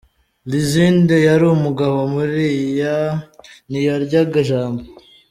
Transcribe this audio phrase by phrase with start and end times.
[0.49, 2.97] Lizinde yari umugabo buriya,
[3.69, 4.81] ntiyaryaga ijambo.